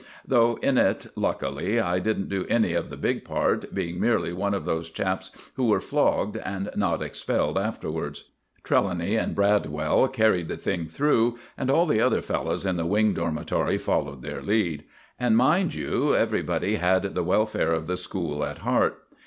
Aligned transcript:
Though 0.27 0.55
in 0.63 0.79
it 0.79 1.05
luckily, 1.15 1.79
I 1.79 1.99
didn't 1.99 2.27
do 2.27 2.47
any 2.49 2.73
of 2.73 2.89
the 2.89 2.97
big 2.97 3.23
part, 3.23 3.71
being 3.71 3.99
merely 3.99 4.33
one 4.33 4.55
of 4.55 4.65
those 4.65 4.89
chaps 4.89 5.29
who 5.57 5.65
were 5.67 5.79
flogged 5.79 6.37
and 6.37 6.71
not 6.75 7.03
expelled 7.03 7.55
afterwards. 7.55 8.31
Trelawny 8.63 9.15
and 9.15 9.35
Bradwell 9.35 10.07
carried 10.07 10.47
the 10.47 10.57
thing 10.57 10.87
through, 10.87 11.37
and 11.55 11.69
all 11.69 11.85
the 11.85 12.01
other 12.01 12.23
fellows 12.23 12.65
in 12.65 12.77
the 12.77 12.87
Wing 12.87 13.13
Dormitory 13.13 13.77
followed 13.77 14.23
their 14.23 14.41
lead. 14.41 14.85
And, 15.19 15.37
mind 15.37 15.75
you, 15.75 16.15
everybody 16.15 16.77
had 16.77 17.13
the 17.13 17.21
welfare 17.21 17.71
of 17.71 17.85
the 17.85 17.95
school 17.95 18.43
at 18.43 18.57
heart. 18.65 18.97